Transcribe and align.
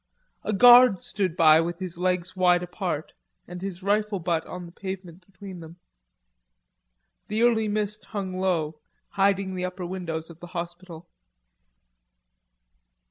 A 0.43 0.51
guard 0.51 1.03
stood 1.03 1.37
by 1.37 1.61
with 1.61 1.77
his 1.77 1.99
legs 1.99 2.35
wide 2.35 2.63
apart, 2.63 3.13
and 3.47 3.61
his 3.61 3.83
rifle 3.83 4.19
butt 4.19 4.43
on 4.47 4.65
the 4.65 4.71
pavement 4.71 5.23
between 5.27 5.59
them. 5.59 5.77
The 7.27 7.43
early 7.43 7.67
mist 7.67 8.05
hung 8.05 8.33
low, 8.35 8.79
hiding 9.09 9.53
the 9.53 9.65
upper 9.65 9.85
windows 9.85 10.31
of 10.31 10.39
the 10.39 10.47
hospital. 10.57 11.07